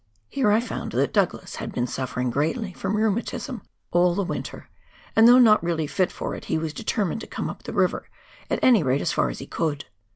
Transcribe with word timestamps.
Here 0.29 0.51
I 0.51 0.59
found 0.59 0.93
that 0.93 1.13
Douglas 1.13 1.57
had 1.57 1.71
been 1.71 1.85
suffering 1.85 2.31
greatly 2.31 2.73
from 2.73 2.97
rheumatism 2.97 3.61
all 3.91 4.15
the 4.15 4.23
winter, 4.23 4.67
and 5.15 5.27
though 5.27 5.37
not 5.37 5.61
really 5.63 5.85
fit 5.85 6.11
for 6.11 6.33
it, 6.33 6.45
he 6.45 6.57
was 6.57 6.73
determined 6.73 7.21
to 7.21 7.27
come 7.27 7.51
up 7.51 7.61
the 7.61 7.71
river, 7.71 8.09
at 8.49 8.57
any 8.63 8.81
rate 8.81 9.01
as 9.01 9.11
far 9.13 9.29
as 9.29 9.37
he 9.37 9.45
could. 9.45 9.85